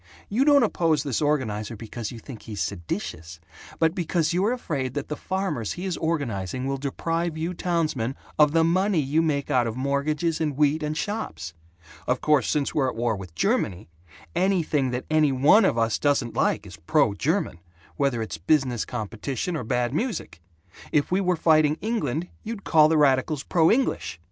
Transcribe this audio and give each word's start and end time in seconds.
You 0.29 0.45
don't 0.45 0.63
oppose 0.63 1.03
this 1.03 1.21
organizer 1.21 1.75
because 1.75 2.09
you 2.11 2.17
think 2.17 2.41
he's 2.41 2.59
seditious 2.59 3.39
but 3.77 3.93
because 3.93 4.33
you're 4.33 4.51
afraid 4.51 4.95
that 4.95 5.09
the 5.09 5.15
farmers 5.15 5.73
he 5.73 5.85
is 5.85 5.95
organizing 5.95 6.65
will 6.65 6.77
deprive 6.77 7.37
you 7.37 7.53
townsmen 7.53 8.15
of 8.39 8.51
the 8.51 8.63
money 8.63 8.97
you 8.99 9.21
make 9.21 9.51
out 9.51 9.67
of 9.67 9.75
mortgages 9.77 10.41
and 10.41 10.57
wheat 10.57 10.81
and 10.81 10.97
shops. 10.97 11.53
Of 12.07 12.19
course, 12.19 12.49
since 12.49 12.73
we're 12.73 12.89
at 12.89 12.95
war 12.95 13.15
with 13.15 13.35
Germany, 13.35 13.89
anything 14.35 14.89
that 14.89 15.05
any 15.11 15.31
one 15.31 15.65
of 15.65 15.77
us 15.77 15.99
doesn't 15.99 16.33
like 16.33 16.65
is 16.65 16.77
'pro 16.77 17.13
German,' 17.13 17.59
whether 17.95 18.23
it's 18.23 18.39
business 18.39 18.85
competition 18.85 19.55
or 19.55 19.63
bad 19.63 19.93
music. 19.93 20.41
If 20.91 21.11
we 21.11 21.21
were 21.21 21.35
fighting 21.35 21.77
England, 21.79 22.27
you'd 22.41 22.63
call 22.63 22.89
the 22.89 22.97
radicals 22.97 23.43
'pro 23.43 23.69
English.' 23.71 24.19